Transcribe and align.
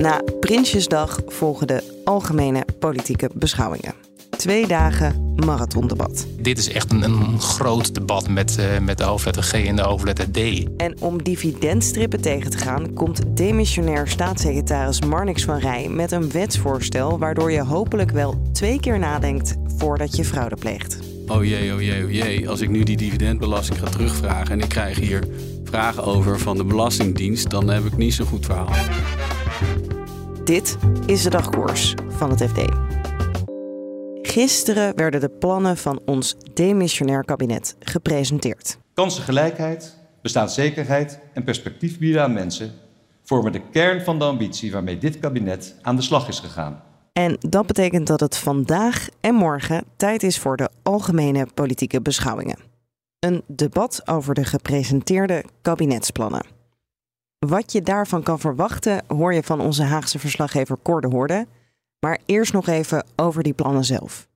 Na 0.00 0.20
Prinsjesdag 0.40 1.20
volgen 1.26 1.66
de 1.66 2.00
algemene 2.04 2.64
politieke 2.78 3.30
beschouwingen. 3.34 3.94
Twee 4.30 4.66
dagen 4.66 5.34
marathondebat. 5.36 6.26
Dit 6.38 6.58
is 6.58 6.72
echt 6.72 6.92
een, 6.92 7.02
een 7.02 7.40
groot 7.40 7.94
debat 7.94 8.28
met, 8.28 8.56
uh, 8.60 8.78
met 8.78 8.98
de 8.98 9.04
hoofdletter 9.04 9.42
G 9.42 9.52
en 9.52 9.76
de 9.76 9.82
hoofdletter 9.82 10.30
D. 10.30 10.38
En 10.76 11.00
om 11.00 11.22
dividendstrippen 11.22 12.20
tegen 12.20 12.50
te 12.50 12.58
gaan, 12.58 12.92
komt 12.92 13.36
demissionair 13.36 14.08
staatssecretaris 14.08 15.00
Marnix 15.00 15.44
van 15.44 15.58
Rij 15.58 15.88
met 15.88 16.12
een 16.12 16.30
wetsvoorstel 16.30 17.18
waardoor 17.18 17.52
je 17.52 17.62
hopelijk 17.62 18.10
wel 18.10 18.42
twee 18.52 18.80
keer 18.80 18.98
nadenkt 18.98 19.54
voordat 19.76 20.16
je 20.16 20.24
fraude 20.24 20.56
pleegt. 20.56 20.98
Oh 21.28 21.44
jee, 21.44 21.74
oh 21.74 21.80
jee, 21.80 22.04
oh 22.04 22.12
jee. 22.12 22.48
Als 22.48 22.60
ik 22.60 22.70
nu 22.70 22.82
die 22.82 22.96
dividendbelasting 22.96 23.78
ga 23.78 23.88
terugvragen 23.88 24.52
en 24.52 24.60
ik 24.60 24.68
krijg 24.68 24.98
hier 24.98 25.28
vragen 25.64 26.04
over 26.04 26.38
van 26.38 26.56
de 26.56 26.64
Belastingdienst, 26.64 27.50
dan 27.50 27.68
heb 27.68 27.84
ik 27.84 27.96
niet 27.96 28.14
zo'n 28.14 28.26
goed 28.26 28.44
verhaal. 28.44 28.74
Dit 30.46 30.76
is 31.06 31.22
de 31.22 31.30
dagkoers 31.30 31.94
van 32.08 32.30
het 32.30 32.42
FD. 32.42 32.60
Gisteren 34.22 34.96
werden 34.96 35.20
de 35.20 35.28
plannen 35.28 35.76
van 35.76 36.00
ons 36.04 36.36
demissionair 36.54 37.24
kabinet 37.24 37.76
gepresenteerd. 37.78 38.78
Kansengelijkheid, 38.94 39.96
bestaanszekerheid 40.22 41.20
en 41.34 41.44
perspectief 41.44 41.98
bieden 41.98 42.22
aan 42.22 42.32
mensen 42.32 42.72
vormen 43.24 43.52
de 43.52 43.62
kern 43.70 44.00
van 44.00 44.18
de 44.18 44.24
ambitie 44.24 44.72
waarmee 44.72 44.98
dit 44.98 45.18
kabinet 45.18 45.74
aan 45.82 45.96
de 45.96 46.02
slag 46.02 46.28
is 46.28 46.38
gegaan. 46.38 46.82
En 47.12 47.36
dat 47.40 47.66
betekent 47.66 48.06
dat 48.06 48.20
het 48.20 48.36
vandaag 48.36 49.08
en 49.20 49.34
morgen 49.34 49.84
tijd 49.96 50.22
is 50.22 50.38
voor 50.38 50.56
de 50.56 50.70
algemene 50.82 51.46
politieke 51.54 52.02
beschouwingen. 52.02 52.58
Een 53.18 53.42
debat 53.46 54.02
over 54.04 54.34
de 54.34 54.44
gepresenteerde 54.44 55.44
kabinetsplannen. 55.62 56.55
Wat 57.38 57.72
je 57.72 57.82
daarvan 57.82 58.22
kan 58.22 58.38
verwachten, 58.38 59.02
hoor 59.08 59.34
je 59.34 59.42
van 59.42 59.60
onze 59.60 59.82
Haagse 59.82 60.18
verslaggever 60.18 60.76
Cor 60.82 61.00
de 61.00 61.08
Hoorde. 61.08 61.46
Maar 62.00 62.18
eerst 62.26 62.52
nog 62.52 62.66
even 62.66 63.06
over 63.16 63.42
die 63.42 63.52
plannen 63.52 63.84
zelf. 63.84 64.26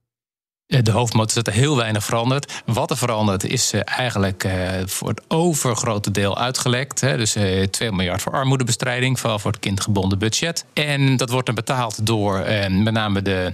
De 0.66 0.90
hoofdmoot 0.90 1.28
is 1.28 1.34
dat 1.34 1.46
er 1.46 1.52
heel 1.52 1.76
weinig 1.76 2.04
verandert. 2.04 2.62
Wat 2.66 2.90
er 2.90 2.96
verandert 2.96 3.44
is 3.44 3.72
uh, 3.72 3.80
eigenlijk 3.84 4.44
uh, 4.44 4.52
voor 4.86 5.08
het 5.08 5.22
overgrote 5.28 6.10
deel 6.10 6.38
uitgelekt. 6.38 7.00
Dus 7.00 7.36
uh, 7.36 7.66
2 7.66 7.92
miljard 7.92 8.22
voor 8.22 8.32
armoedebestrijding, 8.32 9.20
vooral 9.20 9.38
voor 9.38 9.50
het 9.50 9.60
kindgebonden 9.60 10.18
budget. 10.18 10.64
En 10.72 11.16
dat 11.16 11.30
wordt 11.30 11.46
dan 11.46 11.54
betaald 11.54 12.06
door 12.06 12.38
met 12.70 12.92
name 12.92 13.22
de 13.22 13.52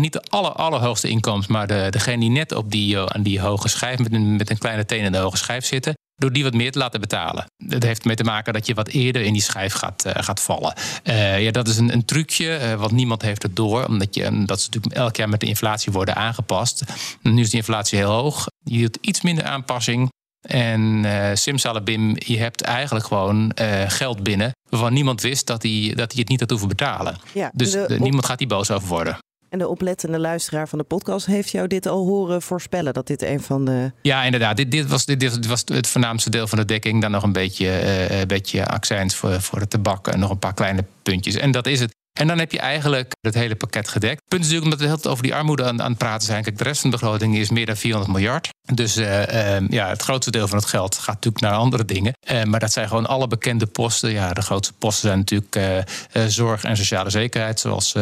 niet 0.00 0.12
de 0.12 0.22
aller, 0.28 0.52
allerhoogste 0.52 1.08
inkomens, 1.08 1.46
maar 1.46 1.66
de, 1.66 1.86
degene 1.90 2.20
die 2.20 2.30
net 2.30 2.52
op 2.52 2.70
die, 2.70 2.98
aan 2.98 3.22
die 3.22 3.40
hoge 3.40 3.68
schijf, 3.68 3.98
met 3.98 4.12
een, 4.12 4.36
met 4.36 4.50
een 4.50 4.58
kleine 4.58 4.84
teen 4.84 5.04
in 5.04 5.12
de 5.12 5.18
hoge 5.18 5.36
schijf 5.36 5.64
zitten, 5.64 5.94
door 6.22 6.32
die 6.32 6.42
wat 6.42 6.54
meer 6.54 6.72
te 6.72 6.78
laten 6.78 7.00
betalen. 7.00 7.44
Dat 7.56 7.82
heeft 7.82 8.00
ermee 8.00 8.16
te 8.16 8.24
maken 8.24 8.52
dat 8.52 8.66
je 8.66 8.74
wat 8.74 8.88
eerder 8.88 9.22
in 9.22 9.32
die 9.32 9.42
schijf 9.42 9.72
gaat, 9.72 10.06
uh, 10.06 10.12
gaat 10.14 10.40
vallen. 10.40 10.74
Uh, 11.04 11.42
ja, 11.42 11.50
dat 11.50 11.68
is 11.68 11.76
een, 11.78 11.92
een 11.92 12.04
trucje, 12.04 12.58
uh, 12.62 12.74
want 12.74 12.92
niemand 12.92 13.22
heeft 13.22 13.42
het 13.42 13.56
door. 13.56 13.86
Omdat 13.86 14.14
je, 14.14 14.44
dat 14.44 14.60
ze 14.60 14.66
natuurlijk 14.70 14.94
elk 14.94 15.16
jaar 15.16 15.28
met 15.28 15.40
de 15.40 15.46
inflatie 15.46 15.92
worden 15.92 16.16
aangepast. 16.16 16.84
Nu 17.22 17.40
is 17.40 17.50
die 17.50 17.58
inflatie 17.58 17.98
heel 17.98 18.10
hoog. 18.10 18.46
Je 18.62 18.80
doet 18.80 18.98
iets 19.00 19.22
minder 19.22 19.44
aanpassing. 19.44 20.10
En 20.42 20.80
uh, 20.80 21.30
simsalabim, 21.34 22.14
je 22.18 22.38
hebt 22.38 22.62
eigenlijk 22.62 23.06
gewoon 23.06 23.52
uh, 23.60 23.82
geld 23.86 24.22
binnen... 24.22 24.52
waarvan 24.68 24.92
niemand 24.92 25.20
wist 25.20 25.46
dat 25.46 25.62
hij, 25.62 25.92
dat 25.94 26.12
hij 26.12 26.20
het 26.20 26.28
niet 26.28 26.40
had 26.40 26.50
hoeven 26.50 26.68
betalen. 26.68 27.16
Ja, 27.34 27.50
dus 27.54 27.70
de, 27.70 27.96
niemand 27.98 28.26
gaat 28.26 28.38
die 28.38 28.46
boos 28.46 28.70
over 28.70 28.88
worden. 28.88 29.18
En 29.52 29.58
de 29.58 29.68
oplettende 29.68 30.18
luisteraar 30.18 30.68
van 30.68 30.78
de 30.78 30.84
podcast 30.84 31.26
heeft 31.26 31.50
jou 31.50 31.66
dit 31.66 31.86
al 31.86 32.06
horen 32.06 32.42
voorspellen 32.42 32.94
dat 32.94 33.06
dit 33.06 33.22
een 33.22 33.40
van 33.40 33.64
de. 33.64 33.92
Ja, 34.02 34.24
inderdaad. 34.24 34.56
Dit, 34.56 34.70
dit, 34.70 34.88
was, 34.88 35.04
dit, 35.04 35.20
dit 35.20 35.46
was 35.46 35.62
het 35.64 35.86
voornaamste 35.86 36.30
deel 36.30 36.46
van 36.46 36.58
de 36.58 36.64
dekking. 36.64 37.00
Dan 37.00 37.10
nog 37.10 37.22
een 37.22 37.32
beetje, 37.32 37.66
uh, 37.66 38.20
een 38.20 38.26
beetje 38.26 38.66
accent 38.66 39.14
voor, 39.14 39.40
voor 39.40 39.60
het 39.60 39.70
tabak 39.70 40.08
en 40.08 40.18
nog 40.18 40.30
een 40.30 40.38
paar 40.38 40.54
kleine 40.54 40.84
puntjes. 41.02 41.34
En 41.34 41.50
dat 41.50 41.66
is 41.66 41.80
het. 41.80 41.94
En 42.12 42.26
dan 42.26 42.38
heb 42.38 42.52
je 42.52 42.58
eigenlijk 42.58 43.12
het 43.20 43.34
hele 43.34 43.54
pakket 43.54 43.88
gedekt. 43.88 44.20
Het 44.20 44.28
punt 44.28 44.44
is 44.44 44.50
natuurlijk 44.50 44.72
omdat 44.72 44.88
we 44.88 44.94
het 44.96 45.06
over 45.06 45.22
die 45.22 45.34
armoede 45.34 45.64
aan, 45.64 45.82
aan 45.82 45.90
het 45.90 45.98
praten 45.98 46.26
zijn. 46.26 46.42
Kijk, 46.42 46.58
de 46.58 46.64
rest 46.64 46.80
van 46.80 46.90
de 46.90 46.96
begroting 46.96 47.36
is 47.36 47.50
meer 47.50 47.66
dan 47.66 47.76
400 47.76 48.12
miljard. 48.12 48.48
Dus 48.74 48.96
uh, 48.96 49.18
uh, 49.26 49.68
ja, 49.68 49.88
het 49.88 50.02
grootste 50.02 50.30
deel 50.30 50.48
van 50.48 50.58
het 50.58 50.66
geld 50.66 50.98
gaat 50.98 51.14
natuurlijk 51.14 51.44
naar 51.44 51.52
andere 51.52 51.84
dingen. 51.84 52.12
Uh, 52.30 52.42
maar 52.42 52.60
dat 52.60 52.72
zijn 52.72 52.88
gewoon 52.88 53.06
alle 53.06 53.26
bekende 53.26 53.66
posten. 53.66 54.10
Ja, 54.10 54.32
de 54.32 54.42
grootste 54.42 54.72
posten 54.72 55.08
zijn 55.08 55.18
natuurlijk 55.18 55.86
zorg 56.28 56.64
en 56.64 56.76
sociale 56.76 57.10
zekerheid, 57.10 57.60
zoals 57.60 57.94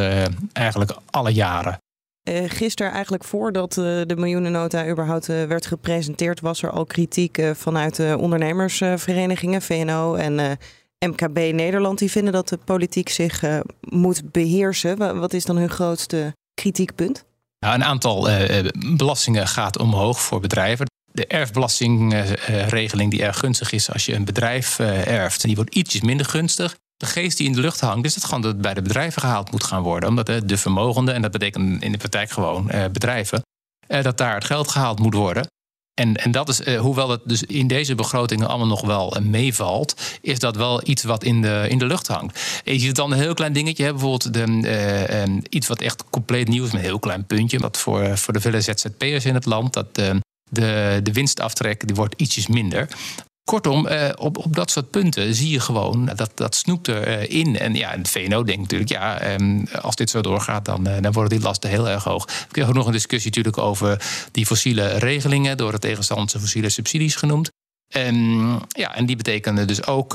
eigenlijk 0.53 0.97
alle 1.10 1.32
jaren. 1.32 1.78
gisteren, 2.47 2.93
eigenlijk 2.93 3.25
voordat 3.25 3.72
de 3.75 4.15
miljoenennota 4.16 4.88
überhaupt 4.88 5.26
werd 5.26 5.66
gepresenteerd, 5.66 6.41
was 6.41 6.62
er 6.62 6.70
al 6.70 6.84
kritiek 6.84 7.43
vanuit 7.54 7.97
de 7.97 8.16
ondernemersverenigingen, 8.19 9.62
VNO 9.62 10.15
en 10.15 10.59
MKB 11.06 11.37
Nederland, 11.53 11.99
die 11.99 12.11
vinden 12.11 12.33
dat 12.33 12.49
de 12.49 12.59
politiek 12.65 13.09
zich 13.09 13.43
uh, 13.43 13.61
moet 13.81 14.33
beheersen. 14.33 15.19
Wat 15.21 15.33
is 15.33 15.44
dan 15.44 15.56
hun 15.56 15.71
grootste 15.71 16.37
kritiekpunt? 16.55 17.25
Nou, 17.59 17.75
een 17.75 17.84
aantal 17.84 18.31
uh, 18.31 18.69
belastingen 18.97 19.49
gaat 19.49 19.78
omhoog 19.78 20.21
voor 20.21 20.41
bedrijven. 20.41 20.87
De 21.12 21.27
erfbelastingregeling 21.27 23.11
die 23.11 23.22
erg 23.22 23.38
gunstig 23.38 23.72
is 23.72 23.93
als 23.93 24.06
je 24.06 24.15
een 24.15 24.25
bedrijf 24.25 24.78
erft, 24.78 25.43
die 25.43 25.56
wordt 25.56 25.75
ietsjes 25.75 26.00
minder 26.00 26.27
gunstig. 26.27 26.77
De 26.97 27.06
geest 27.06 27.37
die 27.37 27.47
in 27.47 27.53
de 27.53 27.61
lucht 27.61 27.81
hangt, 27.81 28.06
is 28.06 28.15
het 28.15 28.25
gewoon 28.25 28.41
dat 28.41 28.53
het 28.53 28.61
bij 28.61 28.75
de 28.75 28.82
bedrijven 28.82 29.22
gehaald 29.22 29.50
moet 29.50 29.65
gaan 29.65 29.82
worden. 29.82 30.09
Omdat 30.09 30.27
de 30.27 30.56
vermogenden, 30.56 31.15
en 31.15 31.22
dat 31.22 31.31
betekent 31.31 31.82
in 31.82 31.93
de 31.93 31.99
praktijk 31.99 32.31
gewoon 32.31 32.71
bedrijven, 32.93 33.43
dat 33.87 34.19
daar 34.19 34.34
het 34.34 34.44
geld 34.44 34.69
gehaald 34.69 34.99
moet 34.99 35.15
worden. 35.15 35.47
En, 36.00 36.15
en 36.15 36.31
dat 36.31 36.49
is, 36.49 36.61
uh, 36.61 36.81
hoewel 36.81 37.11
het 37.11 37.21
dus 37.25 37.43
in 37.43 37.66
deze 37.66 37.94
begrotingen 37.94 38.49
allemaal 38.49 38.66
nog 38.66 38.81
wel 38.81 39.16
uh, 39.16 39.22
meevalt, 39.22 39.94
is 40.21 40.38
dat 40.38 40.56
wel 40.56 40.81
iets 40.84 41.03
wat 41.03 41.25
in 41.25 41.43
de, 41.43 41.66
in 41.69 41.78
de 41.78 41.87
lucht 41.87 42.06
hangt. 42.06 42.61
En 42.65 42.72
je 42.72 42.78
ziet 42.78 42.97
dan 42.97 43.12
een 43.12 43.19
heel 43.19 43.34
klein 43.34 43.53
dingetje, 43.53 43.84
hè, 43.84 43.91
bijvoorbeeld 43.91 44.34
de, 44.34 44.47
uh, 45.27 45.37
iets 45.49 45.66
wat 45.66 45.81
echt 45.81 46.05
compleet 46.11 46.49
nieuw 46.49 46.65
is, 46.65 46.71
met 46.71 46.81
een 46.81 46.87
heel 46.87 46.99
klein 46.99 47.27
puntje, 47.27 47.59
wat 47.59 47.78
voor, 47.78 48.19
voor 48.19 48.33
de 48.33 48.41
vele 48.41 48.61
ZZP'ers 48.61 49.25
in 49.25 49.34
het 49.34 49.44
land, 49.44 49.72
dat 49.72 49.94
de, 49.94 51.00
de 51.03 51.12
winstaftrek 51.12 51.87
die 51.87 51.97
wordt 51.97 52.15
ietsjes 52.21 52.47
minder. 52.47 52.88
Kortom, 53.44 53.86
eh, 53.86 54.08
op, 54.16 54.38
op 54.38 54.54
dat 54.54 54.70
soort 54.70 54.90
punten 54.90 55.34
zie 55.34 55.50
je 55.50 55.60
gewoon 55.60 56.10
dat, 56.16 56.30
dat 56.34 56.54
snoept 56.54 56.88
erin. 56.88 57.58
En 57.58 57.74
ja, 57.74 57.90
het 57.90 58.08
VNO 58.08 58.42
denkt 58.42 58.60
natuurlijk, 58.60 58.90
ja, 58.90 59.18
eh, 59.18 59.74
als 59.80 59.96
dit 59.96 60.10
zo 60.10 60.20
doorgaat, 60.20 60.64
dan, 60.64 60.86
eh, 60.86 61.02
dan 61.02 61.12
worden 61.12 61.38
die 61.38 61.46
lasten 61.46 61.70
heel 61.70 61.88
erg 61.88 62.04
hoog. 62.04 62.24
We 62.24 62.52
kregen 62.52 62.70
ook 62.70 62.76
nog 62.76 62.86
een 62.86 62.92
discussie 62.92 63.30
natuurlijk 63.30 63.58
over 63.58 64.02
die 64.32 64.46
fossiele 64.46 64.98
regelingen, 64.98 65.56
door 65.56 65.72
het 65.72 65.80
tegenstandse 65.80 66.40
fossiele 66.40 66.68
subsidies 66.68 67.14
genoemd. 67.14 67.50
En, 67.94 68.14
ja, 68.68 68.94
en 68.94 69.06
die 69.06 69.16
betekenen 69.16 69.66
dus 69.66 69.86
ook 69.86 70.12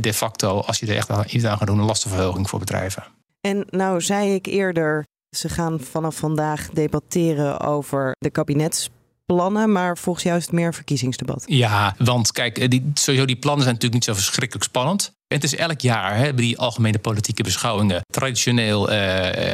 de 0.00 0.12
facto, 0.14 0.60
als 0.60 0.78
je 0.78 0.86
er 0.86 0.96
echt 0.96 1.32
iets 1.32 1.44
aan 1.44 1.58
gaat 1.58 1.66
doen, 1.66 1.78
een 1.78 1.84
lastenverhoging 1.84 2.48
voor 2.48 2.58
bedrijven. 2.58 3.04
En 3.40 3.66
nou 3.70 4.00
zei 4.00 4.34
ik 4.34 4.46
eerder, 4.46 5.04
ze 5.36 5.48
gaan 5.48 5.80
vanaf 5.80 6.16
vandaag 6.16 6.68
debatteren 6.70 7.60
over 7.60 8.12
de 8.18 8.30
kabinets 8.30 8.90
plannen, 9.34 9.72
maar 9.72 9.98
volgens 9.98 10.24
juist 10.24 10.52
meer 10.52 10.74
verkiezingsdebat. 10.74 11.44
Ja, 11.46 11.94
want 11.98 12.32
kijk, 12.32 12.58
eh, 12.58 12.68
die, 12.68 12.90
sowieso 12.94 13.26
die 13.26 13.36
plannen 13.36 13.62
zijn 13.62 13.74
natuurlijk 13.74 14.06
niet 14.06 14.16
zo 14.16 14.22
verschrikkelijk 14.22 14.64
spannend. 14.64 15.12
Het 15.26 15.44
is 15.44 15.54
elk 15.54 15.80
jaar 15.80 16.16
hè, 16.16 16.34
die 16.34 16.58
algemene 16.58 16.98
politieke 16.98 17.42
beschouwingen. 17.42 18.00
Traditioneel 18.12 18.82
uh, 18.82 18.96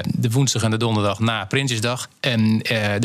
de 0.05 0.31
woensdag 0.31 0.62
en 0.62 0.71
de 0.71 0.77
donderdag 0.77 1.19
na 1.19 1.45
Prinsjesdag. 1.45 2.09
En 2.21 2.62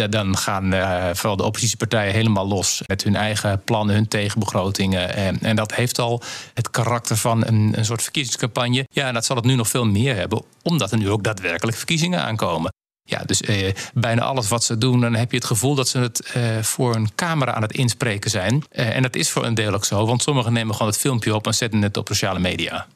dan 0.10 0.38
gaan 0.38 0.74
vooral 1.16 1.36
de 1.36 1.44
oppositiepartijen 1.44 2.13
helemaal 2.13 2.48
los 2.48 2.81
met 2.86 3.04
hun 3.04 3.16
eigen 3.16 3.62
plannen, 3.63 3.95
hun 3.95 4.07
tegenbegrotingen. 4.07 5.16
En, 5.16 5.40
en 5.42 5.56
dat 5.56 5.75
heeft 5.75 6.00
al 6.00 6.22
het 6.54 6.69
karakter 6.69 7.18
van 7.18 7.48
een, 7.48 7.74
een 7.75 7.86
soort 7.86 8.04
verkiezingscampagne. 8.04 8.88
Ja, 8.92 9.07
en 9.07 9.13
dat 9.13 9.25
zal 9.25 9.36
het 9.36 9.45
nu 9.45 9.56
nog 9.56 9.68
veel 9.68 9.86
meer 9.86 10.16
hebben, 10.16 10.44
omdat 10.63 10.92
er 10.92 10.98
nu 10.98 11.10
ook 11.10 11.24
daadwerkelijk 11.24 11.78
verkiezingen 11.78 12.22
aankomen. 12.22 12.72
Ja, 13.12 13.24
dus 13.25 13.42
eh, 13.42 13.74
bijna 13.94 14.22
alles 14.22 14.48
wat 14.48 14.63
ze 14.63 14.78
doen, 14.78 15.02
dan 15.02 15.16
heb 15.16 15.31
je 15.31 15.38
het 15.38 15.46
gevoel 15.46 15.75
dat 15.75 15.88
ze 15.88 15.98
het 15.98 16.22
eh, 16.22 16.58
voor 16.62 16.96
een 16.96 17.16
camera 17.16 17.54
aan 17.54 17.62
het 17.62 17.72
inspreken 17.72 18.30
zijn. 18.30 18.63
Eh, 18.69 18.96
en 18.96 19.02
dat 19.02 19.16
is 19.16 19.30
voor 19.30 19.46
een 19.46 19.54
deel 19.54 19.74
ook 19.74 19.86
zo, 19.86 20.06
want 20.06 20.22
sommigen 20.22 20.54
nemen 20.54 20.75
gewoon 20.75 20.92
het 20.92 21.02
filmpje 21.02 21.36
op 21.36 21.46
en 21.46 21.54
zetten 21.54 21.81
het 21.81 21.98
op 21.98 22.08
sociale 22.08 22.40
media. 22.40 22.88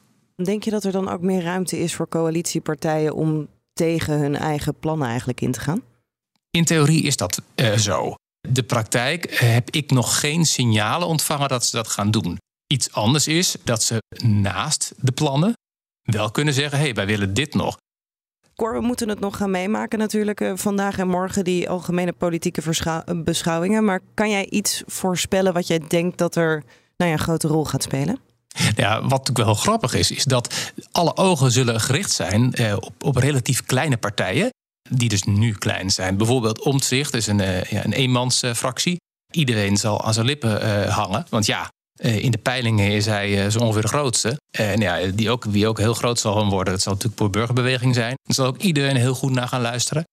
Denk 0.44 0.62
je 0.62 0.70
dat 0.70 0.84
er 0.84 0.92
dan 0.92 1.08
ook 1.08 1.20
meer 1.20 1.42
ruimte 1.42 1.78
is 1.78 1.94
voor 1.94 2.08
coalitiepartijen 2.08 3.14
om 3.14 3.48
tegen 3.72 4.18
hun 4.18 4.36
eigen 4.36 4.74
plannen 4.78 5.08
eigenlijk 5.08 5.40
in 5.40 5.52
te 5.52 5.60
gaan? 5.60 5.82
In 6.50 6.64
theorie 6.64 7.02
is 7.02 7.16
dat 7.16 7.42
uh, 7.54 7.72
zo. 7.72 8.14
De 8.48 8.62
praktijk 8.62 9.38
heb 9.38 9.70
ik 9.70 9.90
nog 9.90 10.20
geen 10.20 10.44
signalen 10.44 11.08
ontvangen 11.08 11.48
dat 11.48 11.66
ze 11.66 11.76
dat 11.76 11.88
gaan 11.88 12.10
doen. 12.10 12.38
Iets 12.66 12.92
anders 12.92 13.26
is 13.26 13.56
dat 13.64 13.82
ze 13.82 13.98
naast 14.24 14.92
de 14.96 15.12
plannen 15.12 15.52
wel 16.02 16.30
kunnen 16.30 16.54
zeggen: 16.54 16.78
hé, 16.78 16.84
hey, 16.84 16.94
wij 16.94 17.06
willen 17.06 17.34
dit 17.34 17.54
nog. 17.54 17.76
Cor, 18.56 18.72
we 18.72 18.80
moeten 18.80 19.08
het 19.08 19.20
nog 19.20 19.36
gaan 19.36 19.50
meemaken 19.50 19.98
natuurlijk 19.98 20.40
uh, 20.40 20.52
vandaag 20.54 20.98
en 20.98 21.08
morgen, 21.08 21.44
die 21.44 21.68
algemene 21.68 22.12
politieke 22.12 22.62
beschouwingen. 23.24 23.84
Maar 23.84 24.00
kan 24.14 24.30
jij 24.30 24.46
iets 24.48 24.82
voorspellen 24.86 25.52
wat 25.52 25.66
jij 25.66 25.80
denkt 25.88 26.18
dat 26.18 26.36
er 26.36 26.62
nou 26.96 27.10
ja, 27.10 27.16
een 27.16 27.22
grote 27.22 27.48
rol 27.48 27.64
gaat 27.64 27.82
spelen? 27.82 28.18
Ja, 28.76 29.00
wat 29.00 29.10
natuurlijk 29.10 29.46
wel 29.46 29.54
grappig 29.54 29.94
is, 29.94 30.10
is 30.10 30.24
dat 30.24 30.72
alle 30.92 31.16
ogen 31.16 31.50
zullen 31.50 31.80
gericht 31.80 32.12
zijn 32.12 32.52
eh, 32.52 32.76
op, 32.80 33.04
op 33.04 33.16
relatief 33.16 33.62
kleine 33.62 33.96
partijen. 33.96 34.50
Die 34.90 35.08
dus 35.08 35.22
nu 35.22 35.52
klein 35.52 35.90
zijn. 35.90 36.16
Bijvoorbeeld 36.16 36.62
Omtzigt 36.62 37.14
is 37.14 37.26
een, 37.26 37.38
ja, 37.68 37.84
een 37.84 37.92
eenmansfractie. 37.92 39.00
Iedereen 39.32 39.76
zal 39.76 40.04
aan 40.04 40.14
zijn 40.14 40.26
lippen 40.26 40.88
hangen. 40.90 41.26
Want 41.28 41.46
ja, 41.46 41.70
in 42.00 42.30
de 42.30 42.38
peilingen 42.38 42.90
is 42.90 43.06
hij 43.06 43.50
zo 43.50 43.58
ongeveer 43.58 43.82
de 43.82 43.88
grootste. 43.88 44.36
En 44.56 44.80
ja, 44.80 44.98
die 45.14 45.30
ook, 45.30 45.44
wie 45.44 45.68
ook 45.68 45.78
heel 45.78 45.94
groot 45.94 46.18
zal 46.18 46.34
gaan 46.34 46.48
worden, 46.48 46.72
dat 46.72 46.82
zal 46.82 46.92
natuurlijk 46.92 47.20
voor 47.20 47.30
burgerbeweging 47.30 47.94
zijn. 47.94 48.14
Daar 48.22 48.34
zal 48.34 48.46
ook 48.46 48.58
iedereen 48.58 48.96
heel 48.96 49.14
goed 49.14 49.32
naar 49.32 49.48
gaan 49.48 49.60
luisteren 49.60 50.04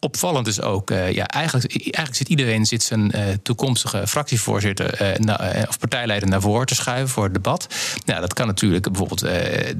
opvallend 0.00 0.46
is 0.46 0.60
ook, 0.60 0.90
uh, 0.90 1.12
ja, 1.12 1.26
eigenlijk, 1.26 1.72
eigenlijk 1.72 2.14
zit 2.14 2.28
iedereen 2.28 2.66
zit 2.66 2.82
zijn 2.82 3.12
uh, 3.14 3.22
toekomstige 3.42 4.06
fractievoorzitter 4.06 5.16
na, 5.20 5.64
of 5.68 5.78
partijleider 5.78 6.28
naar 6.28 6.40
voren 6.40 6.66
te 6.66 6.74
schuiven 6.74 7.08
voor 7.08 7.24
het 7.24 7.34
debat. 7.34 7.66
Nou, 8.06 8.20
dat 8.20 8.32
kan 8.32 8.46
natuurlijk 8.46 8.92
bijvoorbeeld 8.92 9.26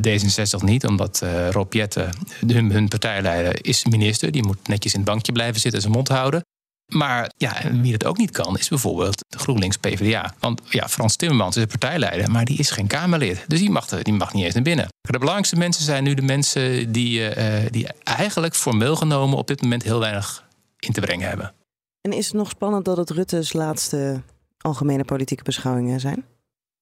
D66 0.06 0.64
niet, 0.64 0.86
omdat 0.86 1.22
Rob 1.50 1.72
Jette, 1.72 2.08
hun, 2.46 2.72
hun, 2.72 2.88
partijleider, 2.88 3.64
is 3.64 3.84
minister. 3.84 4.30
Die 4.30 4.44
moet 4.44 4.68
netjes 4.68 4.92
in 4.92 5.00
het 5.00 5.08
bankje 5.08 5.32
blijven 5.32 5.60
zitten 5.60 5.80
en 5.80 5.80
zijn 5.80 5.94
mond 5.94 6.08
houden. 6.08 6.44
Maar 6.90 7.30
ja, 7.36 7.56
wie 7.72 7.92
dat 7.98 8.04
ook 8.04 8.16
niet 8.16 8.30
kan, 8.30 8.58
is 8.58 8.68
bijvoorbeeld 8.68 9.24
de 9.28 9.38
GroenLinks 9.38 9.76
PvdA. 9.76 10.34
Want 10.38 10.60
ja, 10.68 10.88
Frans 10.88 11.16
Timmermans 11.16 11.56
is 11.56 11.62
de 11.62 11.68
partijleider, 11.68 12.30
maar 12.30 12.44
die 12.44 12.58
is 12.58 12.70
geen 12.70 12.86
Kamerlid. 12.86 13.44
Dus 13.46 13.58
die 13.58 13.70
mag, 13.70 13.86
die 13.86 14.14
mag 14.14 14.32
niet 14.32 14.44
eens 14.44 14.54
naar 14.54 14.62
binnen. 14.62 14.88
De 15.00 15.18
belangrijkste 15.18 15.56
mensen 15.56 15.84
zijn 15.84 16.04
nu 16.04 16.14
de 16.14 16.22
mensen 16.22 16.92
die, 16.92 17.36
uh, 17.36 17.70
die 17.70 17.86
eigenlijk 18.04 18.54
formeel 18.54 18.96
genomen 18.96 19.38
op 19.38 19.46
dit 19.46 19.62
moment 19.62 19.82
heel 19.82 20.00
weinig 20.00 20.44
in 20.78 20.92
te 20.92 21.00
brengen 21.00 21.28
hebben. 21.28 21.52
En 22.00 22.12
is 22.12 22.26
het 22.26 22.34
nog 22.34 22.48
spannend 22.48 22.84
dat 22.84 22.96
het 22.96 23.10
Rutte's 23.10 23.52
laatste 23.52 24.22
algemene 24.58 25.04
politieke 25.04 25.42
beschouwingen 25.42 26.00
zijn? 26.00 26.24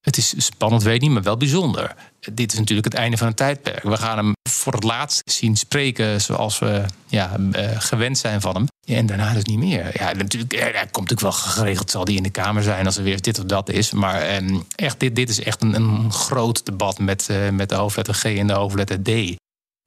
Het 0.01 0.17
is 0.17 0.35
spannend, 0.37 0.83
weet 0.83 0.95
ik 0.95 1.01
niet, 1.01 1.11
maar 1.11 1.23
wel 1.23 1.37
bijzonder. 1.37 1.95
Dit 2.33 2.53
is 2.53 2.59
natuurlijk 2.59 2.93
het 2.93 2.95
einde 2.95 3.17
van 3.17 3.27
een 3.27 3.35
tijdperk. 3.35 3.83
We 3.83 3.97
gaan 3.97 4.17
hem 4.17 4.33
voor 4.51 4.73
het 4.73 4.85
laatst 4.85 5.31
zien 5.31 5.57
spreken 5.57 6.21
zoals 6.21 6.59
we 6.59 6.85
ja, 7.07 7.37
uh, 7.39 7.71
gewend 7.81 8.19
zijn 8.19 8.41
van 8.41 8.55
hem. 8.55 8.67
En 8.89 9.07
daarna 9.07 9.33
dus 9.33 9.45
niet 9.45 9.59
meer. 9.59 9.91
Ja, 9.93 10.13
natuurlijk, 10.13 10.53
hij 10.53 10.73
komt 10.91 11.11
natuurlijk 11.11 11.21
wel 11.21 11.33
geregeld, 11.33 11.91
zal 11.91 12.05
die 12.05 12.17
in 12.17 12.23
de 12.23 12.31
Kamer 12.31 12.63
zijn 12.63 12.87
als 12.87 12.97
er 12.97 13.03
weer 13.03 13.23
dit 13.23 13.39
of 13.39 13.45
dat 13.45 13.69
is. 13.69 13.91
Maar 13.91 14.21
eh, 14.21 14.57
echt, 14.75 15.01
dit, 15.01 15.17
dit 15.17 15.29
is 15.29 15.43
echt 15.43 15.63
een, 15.63 15.75
een 15.75 16.13
groot 16.13 16.67
debat 16.67 16.99
met, 16.99 17.29
uh, 17.31 17.49
met 17.49 17.69
de 17.69 17.75
hoofdletter 17.75 18.15
G 18.15 18.25
en 18.25 18.47
de 18.47 18.53
hoofdletter 18.53 19.03
D. 19.03 19.37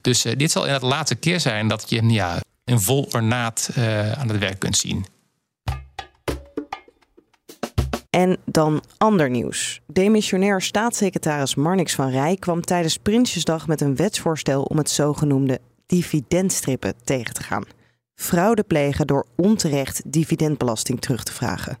Dus 0.00 0.26
uh, 0.26 0.32
dit 0.36 0.50
zal 0.50 0.62
inderdaad 0.62 0.90
de 0.90 0.96
laatste 0.96 1.14
keer 1.14 1.40
zijn 1.40 1.68
dat 1.68 1.90
je 1.90 2.02
ja, 2.02 2.40
een 2.64 2.80
vol 2.80 3.08
ornaat 3.12 3.70
aan 4.16 4.28
het 4.28 4.38
werk 4.38 4.58
kunt 4.58 4.76
zien. 4.76 5.06
En 8.10 8.36
dan 8.44 8.82
ander 8.98 9.30
nieuws. 9.30 9.80
Demissionair 9.86 10.60
staatssecretaris 10.60 11.54
Marnix 11.54 11.94
van 11.94 12.10
Rij 12.10 12.36
kwam 12.36 12.62
tijdens 12.62 12.96
Prinsjesdag 12.96 13.66
met 13.66 13.80
een 13.80 13.96
wetsvoorstel 13.96 14.62
om 14.62 14.76
het 14.76 14.90
zogenoemde 14.90 15.60
dividendstrippen 15.86 16.94
tegen 17.04 17.34
te 17.34 17.42
gaan. 17.42 17.64
Fraude 18.14 18.62
plegen 18.62 19.06
door 19.06 19.26
onterecht 19.36 20.12
dividendbelasting 20.12 21.00
terug 21.00 21.22
te 21.22 21.32
vragen. 21.32 21.78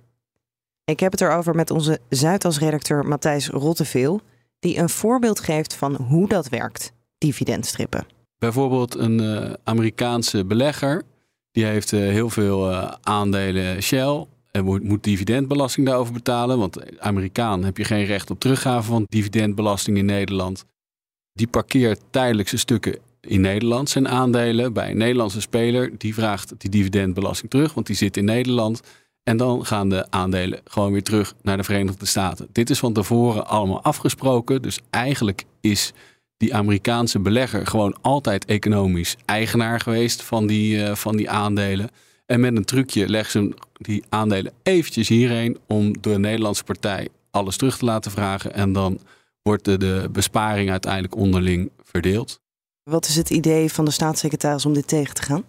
Ik 0.84 1.00
heb 1.00 1.12
het 1.12 1.20
erover 1.20 1.54
met 1.54 1.70
onze 1.70 2.00
Zuidas-redacteur 2.08 3.04
Matthijs 3.04 3.48
Rotteveel, 3.48 4.20
die 4.58 4.78
een 4.78 4.88
voorbeeld 4.88 5.40
geeft 5.40 5.74
van 5.74 5.94
hoe 5.94 6.28
dat 6.28 6.48
werkt, 6.48 6.92
dividendstrippen. 7.18 8.06
Bijvoorbeeld 8.38 8.94
een 8.94 9.22
uh, 9.22 9.52
Amerikaanse 9.64 10.44
belegger, 10.44 11.02
die 11.50 11.64
heeft 11.64 11.92
uh, 11.92 12.00
heel 12.00 12.30
veel 12.30 12.70
uh, 12.70 12.92
aandelen 13.02 13.82
Shell 13.82 14.26
en 14.50 14.64
moet, 14.64 14.82
moet 14.82 15.04
dividendbelasting 15.04 15.86
daarover 15.86 16.12
betalen. 16.12 16.58
Want 16.58 17.00
Amerikaan 17.00 17.64
heb 17.64 17.76
je 17.76 17.84
geen 17.84 18.04
recht 18.04 18.30
op 18.30 18.40
teruggave 18.40 18.86
van 18.86 19.06
dividendbelasting 19.08 19.96
in 19.96 20.04
Nederland. 20.04 20.64
Die 21.32 21.46
parkeert 21.46 22.00
tijdelijk 22.10 22.48
zijn 22.48 22.60
stukken 22.60 22.98
in 23.28 23.40
Nederland, 23.40 23.90
zijn 23.90 24.08
aandelen, 24.08 24.72
bij 24.72 24.90
een 24.90 24.96
Nederlandse 24.96 25.40
speler. 25.40 25.90
Die 25.98 26.14
vraagt 26.14 26.54
die 26.58 26.70
dividendbelasting 26.70 27.50
terug, 27.50 27.74
want 27.74 27.86
die 27.86 27.96
zit 27.96 28.16
in 28.16 28.24
Nederland. 28.24 28.80
En 29.22 29.36
dan 29.36 29.66
gaan 29.66 29.88
de 29.88 30.10
aandelen 30.10 30.60
gewoon 30.64 30.92
weer 30.92 31.02
terug 31.02 31.34
naar 31.42 31.56
de 31.56 31.64
Verenigde 31.64 32.06
Staten. 32.06 32.48
Dit 32.52 32.70
is 32.70 32.78
van 32.78 32.92
tevoren 32.92 33.46
allemaal 33.46 33.82
afgesproken. 33.82 34.62
Dus 34.62 34.78
eigenlijk 34.90 35.44
is 35.60 35.92
die 36.36 36.54
Amerikaanse 36.54 37.18
belegger 37.18 37.66
gewoon 37.66 37.96
altijd 38.00 38.44
economisch 38.44 39.16
eigenaar 39.24 39.80
geweest 39.80 40.22
van 40.22 40.46
die, 40.46 40.76
uh, 40.76 40.94
van 40.94 41.16
die 41.16 41.30
aandelen. 41.30 41.90
En 42.26 42.40
met 42.40 42.56
een 42.56 42.64
trucje 42.64 43.08
leggen 43.08 43.32
ze 43.32 43.54
die 43.72 44.04
aandelen 44.08 44.52
eventjes 44.62 45.08
hierheen 45.08 45.58
om 45.66 46.00
door 46.00 46.12
de 46.12 46.18
Nederlandse 46.18 46.64
partij 46.64 47.08
alles 47.30 47.56
terug 47.56 47.78
te 47.78 47.84
laten 47.84 48.10
vragen. 48.10 48.54
En 48.54 48.72
dan 48.72 48.98
wordt 49.42 49.64
de, 49.64 49.76
de 49.78 50.08
besparing 50.12 50.70
uiteindelijk 50.70 51.16
onderling 51.16 51.70
verdeeld. 51.82 52.41
Wat 52.82 53.06
is 53.06 53.16
het 53.16 53.30
idee 53.30 53.72
van 53.72 53.84
de 53.84 53.90
staatssecretaris 53.90 54.66
om 54.66 54.72
dit 54.72 54.88
tegen 54.88 55.14
te 55.14 55.22
gaan? 55.22 55.44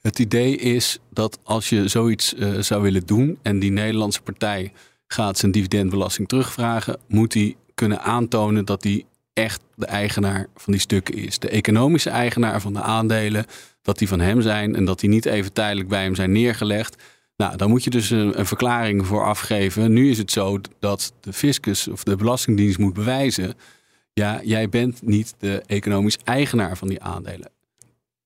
Het 0.00 0.18
idee 0.18 0.56
is 0.56 0.98
dat 1.10 1.38
als 1.42 1.68
je 1.68 1.88
zoiets 1.88 2.34
uh, 2.34 2.60
zou 2.60 2.82
willen 2.82 3.06
doen 3.06 3.38
en 3.42 3.58
die 3.58 3.70
Nederlandse 3.70 4.22
partij 4.22 4.72
gaat 5.06 5.38
zijn 5.38 5.52
dividendbelasting 5.52 6.28
terugvragen, 6.28 6.98
moet 7.08 7.34
hij 7.34 7.56
kunnen 7.74 8.02
aantonen 8.02 8.64
dat 8.64 8.82
hij 8.82 9.04
echt 9.32 9.62
de 9.74 9.86
eigenaar 9.86 10.46
van 10.56 10.72
die 10.72 10.82
stukken 10.82 11.14
is. 11.14 11.38
De 11.38 11.48
economische 11.48 12.10
eigenaar 12.10 12.60
van 12.60 12.72
de 12.72 12.82
aandelen, 12.82 13.46
dat 13.82 13.98
die 13.98 14.08
van 14.08 14.20
hem 14.20 14.40
zijn 14.40 14.76
en 14.76 14.84
dat 14.84 15.00
die 15.00 15.08
niet 15.08 15.26
even 15.26 15.52
tijdelijk 15.52 15.88
bij 15.88 16.02
hem 16.02 16.14
zijn 16.14 16.32
neergelegd. 16.32 17.02
Nou, 17.36 17.56
dan 17.56 17.68
moet 17.68 17.84
je 17.84 17.90
dus 17.90 18.10
een, 18.10 18.38
een, 18.38 18.46
verklaring 18.46 19.06
voor 19.06 19.24
afgeven. 19.24 19.92
Nu 19.92 20.10
is 20.10 20.18
het 20.18 20.30
zo 20.30 20.60
dat 20.78 21.12
de 21.20 21.32
fiscus 21.32 21.88
of 21.88 22.04
de 22.04 22.16
Belastingdienst 22.16 22.78
moet 22.78 22.94
bewijzen. 22.94 23.54
Ja, 24.14 24.40
jij 24.44 24.68
bent 24.68 25.02
niet 25.02 25.34
de 25.38 25.62
economisch 25.66 26.18
eigenaar 26.24 26.76
van 26.76 26.88
die 26.88 27.02
aandelen. 27.02 27.50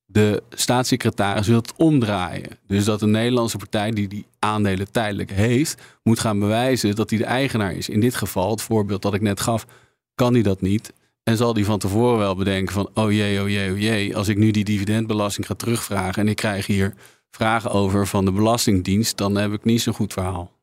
De 0.06 0.42
staatssecretaris 0.50 1.46
wil 1.46 1.56
het 1.56 1.72
omdraaien. 1.76 2.58
Dus 2.66 2.84
dat 2.84 3.02
een 3.02 3.10
Nederlandse 3.10 3.56
partij 3.56 3.90
die 3.90 4.08
die 4.08 4.26
aandelen 4.38 4.90
tijdelijk 4.90 5.30
heeft, 5.30 5.82
moet 6.02 6.18
gaan 6.18 6.38
bewijzen 6.38 6.94
dat 6.94 7.10
hij 7.10 7.18
de 7.18 7.24
eigenaar 7.24 7.72
is. 7.72 7.88
In 7.88 8.00
dit 8.00 8.14
geval, 8.14 8.50
het 8.50 8.62
voorbeeld 8.62 9.02
dat 9.02 9.14
ik 9.14 9.20
net 9.20 9.40
gaf, 9.40 9.66
kan 10.14 10.32
hij 10.32 10.42
dat 10.42 10.60
niet. 10.60 10.92
En 11.22 11.36
zal 11.36 11.52
die 11.52 11.64
van 11.64 11.78
tevoren 11.78 12.18
wel 12.18 12.36
bedenken 12.36 12.74
van, 12.74 12.90
oh 12.94 13.12
jee, 13.12 13.42
oh 13.42 13.48
jee, 13.48 13.72
oh 13.72 13.78
jee, 13.78 14.16
als 14.16 14.28
ik 14.28 14.36
nu 14.36 14.50
die 14.50 14.64
dividendbelasting 14.64 15.46
ga 15.46 15.54
terugvragen 15.54 16.22
en 16.22 16.28
ik 16.28 16.36
krijg 16.36 16.66
hier 16.66 16.94
vragen 17.30 17.70
over 17.70 18.06
van 18.06 18.24
de 18.24 18.32
Belastingdienst, 18.32 19.16
dan 19.16 19.36
heb 19.36 19.52
ik 19.52 19.64
niet 19.64 19.80
zo'n 19.80 19.94
goed 19.94 20.12
verhaal. 20.12 20.57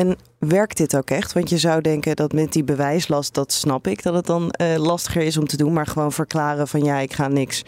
En 0.00 0.16
werkt 0.38 0.76
dit 0.76 0.96
ook 0.96 1.10
echt? 1.10 1.32
Want 1.32 1.48
je 1.48 1.58
zou 1.58 1.80
denken 1.80 2.16
dat 2.16 2.32
met 2.32 2.52
die 2.52 2.64
bewijslast, 2.64 3.34
dat 3.34 3.52
snap 3.52 3.86
ik, 3.86 4.02
dat 4.02 4.14
het 4.14 4.26
dan 4.26 4.54
uh, 4.60 4.76
lastiger 4.76 5.22
is 5.22 5.36
om 5.36 5.46
te 5.46 5.56
doen, 5.56 5.72
maar 5.72 5.86
gewoon 5.86 6.12
verklaren 6.12 6.68
van 6.68 6.84
ja, 6.84 6.98
ik 6.98 7.12
ga 7.12 7.28
niks 7.28 7.62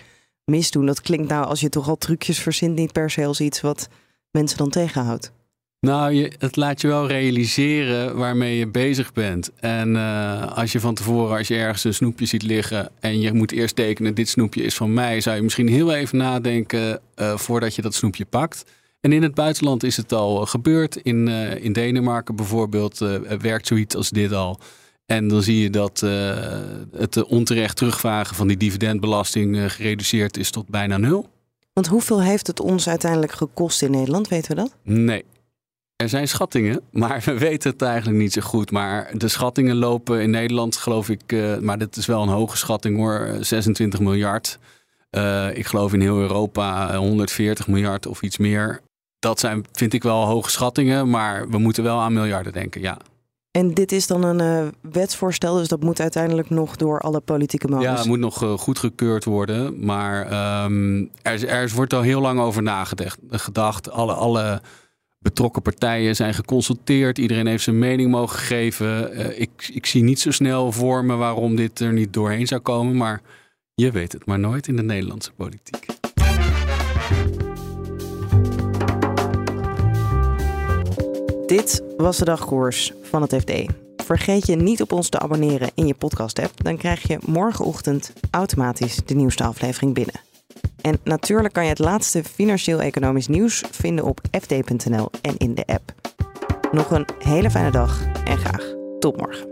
misdoen. 0.44 0.86
Dat 0.86 1.00
klinkt 1.00 1.28
nou, 1.28 1.46
als 1.46 1.60
je 1.60 1.68
toch 1.68 1.88
al 1.88 1.98
trucjes 1.98 2.38
verzint, 2.38 2.74
niet 2.74 2.92
per 2.92 3.10
se 3.10 3.24
als 3.24 3.40
iets 3.40 3.60
wat 3.60 3.88
mensen 4.30 4.58
dan 4.58 4.70
tegenhoudt. 4.70 5.32
Nou, 5.80 6.12
je, 6.12 6.32
het 6.38 6.56
laat 6.56 6.80
je 6.80 6.86
wel 6.86 7.06
realiseren 7.06 8.16
waarmee 8.16 8.58
je 8.58 8.66
bezig 8.66 9.12
bent. 9.12 9.50
En 9.60 9.94
uh, 9.94 10.56
als 10.56 10.72
je 10.72 10.80
van 10.80 10.94
tevoren, 10.94 11.36
als 11.36 11.48
je 11.48 11.56
ergens 11.56 11.84
een 11.84 11.94
snoepje 11.94 12.26
ziet 12.26 12.42
liggen 12.42 12.90
en 13.00 13.20
je 13.20 13.32
moet 13.32 13.52
eerst 13.52 13.76
tekenen, 13.76 14.14
dit 14.14 14.28
snoepje 14.28 14.62
is 14.62 14.74
van 14.74 14.94
mij, 14.94 15.20
zou 15.20 15.36
je 15.36 15.42
misschien 15.42 15.68
heel 15.68 15.92
even 15.92 16.18
nadenken 16.18 17.00
uh, 17.16 17.36
voordat 17.36 17.74
je 17.74 17.82
dat 17.82 17.94
snoepje 17.94 18.24
pakt. 18.24 18.64
En 19.02 19.12
in 19.12 19.22
het 19.22 19.34
buitenland 19.34 19.82
is 19.82 19.96
het 19.96 20.12
al 20.12 20.46
gebeurd. 20.46 20.96
In, 20.96 21.28
uh, 21.28 21.64
in 21.64 21.72
Denemarken 21.72 22.36
bijvoorbeeld 22.36 22.98
werkt 23.40 23.66
zoiets 23.66 23.96
als 23.96 24.10
dit 24.10 24.32
al. 24.32 24.58
En 25.06 25.28
dan 25.28 25.42
zie 25.42 25.62
je 25.62 25.70
dat 25.70 26.00
het 26.96 27.24
onterecht 27.24 27.76
terugvragen 27.76 28.36
van 28.36 28.48
die 28.48 28.56
dividendbelasting 28.56 29.72
gereduceerd 29.72 30.36
is 30.36 30.50
tot 30.50 30.68
bijna 30.68 30.96
nul. 30.96 31.28
Want 31.72 31.86
hoeveel 31.86 32.22
heeft 32.22 32.46
het 32.46 32.60
ons 32.60 32.88
uiteindelijk 32.88 33.32
gekost 33.32 33.82
in 33.82 33.90
Nederland? 33.90 34.28
Weten 34.28 34.50
we 34.50 34.62
dat? 34.62 34.74
Nee, 34.82 35.24
er 35.96 36.08
zijn 36.08 36.28
schattingen, 36.28 36.80
maar 36.90 37.22
we 37.24 37.38
weten 37.38 37.70
het 37.70 37.82
eigenlijk 37.82 38.18
niet 38.18 38.32
zo 38.32 38.40
goed. 38.40 38.70
Maar 38.70 39.10
de 39.18 39.28
schattingen 39.28 39.76
lopen 39.76 40.22
in 40.22 40.30
Nederland, 40.30 40.76
geloof 40.76 41.08
ik, 41.08 41.36
maar 41.60 41.78
dit 41.78 41.96
is 41.96 42.06
wel 42.06 42.22
een 42.22 42.28
hoge 42.28 42.56
schatting 42.56 42.96
hoor, 42.96 43.36
26 43.40 44.00
miljard. 44.00 44.58
Uh, 45.10 45.56
ik 45.56 45.66
geloof 45.66 45.92
in 45.92 46.00
heel 46.00 46.18
Europa 46.18 46.96
140 46.96 47.68
miljard 47.68 48.06
of 48.06 48.22
iets 48.22 48.38
meer. 48.38 48.80
Dat 49.22 49.40
zijn, 49.40 49.64
vind 49.72 49.92
ik 49.92 50.02
wel 50.02 50.24
hoge 50.24 50.50
schattingen, 50.50 51.10
maar 51.10 51.48
we 51.48 51.58
moeten 51.58 51.82
wel 51.82 52.00
aan 52.00 52.12
miljarden 52.12 52.52
denken, 52.52 52.80
ja. 52.80 52.98
En 53.50 53.74
dit 53.74 53.92
is 53.92 54.06
dan 54.06 54.24
een 54.24 54.64
uh, 54.64 54.68
wetsvoorstel, 54.92 55.56
dus 55.56 55.68
dat 55.68 55.82
moet 55.82 56.00
uiteindelijk 56.00 56.50
nog 56.50 56.76
door 56.76 57.00
alle 57.00 57.20
politieke 57.20 57.68
molens. 57.68 57.86
Ja, 57.86 57.96
het 57.96 58.06
moet 58.06 58.18
nog 58.18 58.42
uh, 58.42 58.52
goedgekeurd 58.52 59.24
worden. 59.24 59.84
Maar 59.84 60.64
um, 60.64 61.10
er, 61.22 61.48
er 61.48 61.72
wordt 61.74 61.92
al 61.92 62.00
heel 62.02 62.20
lang 62.20 62.40
over 62.40 62.62
nagedacht. 62.62 63.18
Gedacht. 63.30 63.90
Alle, 63.90 64.12
alle 64.12 64.62
betrokken 65.18 65.62
partijen 65.62 66.16
zijn 66.16 66.34
geconsulteerd. 66.34 67.18
Iedereen 67.18 67.46
heeft 67.46 67.64
zijn 67.64 67.78
mening 67.78 68.10
mogen 68.10 68.38
geven. 68.38 69.18
Uh, 69.18 69.40
ik, 69.40 69.70
ik 69.72 69.86
zie 69.86 70.02
niet 70.02 70.20
zo 70.20 70.30
snel 70.30 70.72
voor 70.72 71.04
me 71.04 71.14
waarom 71.14 71.56
dit 71.56 71.80
er 71.80 71.92
niet 71.92 72.12
doorheen 72.12 72.46
zou 72.46 72.60
komen. 72.60 72.96
Maar 72.96 73.20
je 73.74 73.90
weet 73.90 74.12
het 74.12 74.26
maar 74.26 74.38
nooit 74.38 74.68
in 74.68 74.76
de 74.76 74.82
Nederlandse 74.82 75.32
politiek. 75.32 75.86
Dit 81.52 81.82
was 81.96 82.18
de 82.18 82.24
dagkoers 82.24 82.92
van 83.02 83.22
het 83.22 83.34
FD. 83.34 83.52
Vergeet 83.96 84.46
je 84.46 84.56
niet 84.56 84.82
op 84.82 84.92
ons 84.92 85.08
te 85.08 85.18
abonneren 85.18 85.70
in 85.74 85.86
je 85.86 85.94
podcast-app. 85.94 86.64
Dan 86.64 86.76
krijg 86.76 87.08
je 87.08 87.18
morgenochtend 87.26 88.12
automatisch 88.30 88.96
de 89.04 89.14
nieuwste 89.14 89.44
aflevering 89.44 89.94
binnen. 89.94 90.20
En 90.80 90.98
natuurlijk 91.04 91.54
kan 91.54 91.62
je 91.62 91.68
het 91.68 91.78
laatste 91.78 92.24
financieel-economisch 92.24 93.28
nieuws 93.28 93.64
vinden 93.70 94.04
op 94.04 94.20
fd.nl 94.40 95.10
en 95.22 95.36
in 95.36 95.54
de 95.54 95.66
app. 95.66 95.92
Nog 96.70 96.90
een 96.90 97.06
hele 97.18 97.50
fijne 97.50 97.70
dag 97.70 98.02
en 98.24 98.38
graag 98.38 98.74
tot 98.98 99.16
morgen. 99.16 99.51